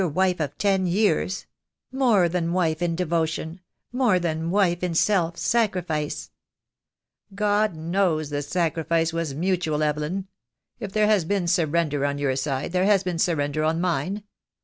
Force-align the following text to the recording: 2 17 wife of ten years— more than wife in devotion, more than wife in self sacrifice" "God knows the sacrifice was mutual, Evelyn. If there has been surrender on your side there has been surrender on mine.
2 0.01 0.05
17 0.05 0.15
wife 0.15 0.39
of 0.39 0.57
ten 0.57 0.87
years— 0.87 1.45
more 1.91 2.27
than 2.27 2.51
wife 2.53 2.81
in 2.81 2.95
devotion, 2.95 3.59
more 3.91 4.17
than 4.17 4.49
wife 4.49 4.81
in 4.81 4.95
self 4.95 5.37
sacrifice" 5.37 6.31
"God 7.35 7.75
knows 7.75 8.31
the 8.31 8.41
sacrifice 8.41 9.13
was 9.13 9.35
mutual, 9.35 9.83
Evelyn. 9.83 10.27
If 10.79 10.91
there 10.91 11.05
has 11.05 11.23
been 11.23 11.45
surrender 11.47 12.03
on 12.03 12.17
your 12.17 12.35
side 12.35 12.71
there 12.71 12.85
has 12.85 13.03
been 13.03 13.19
surrender 13.19 13.63
on 13.63 13.79
mine. 13.79 14.23